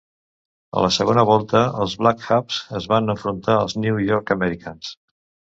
[0.79, 4.95] A la segona volta, els Black Hawks es van enfrontar als New York Americans.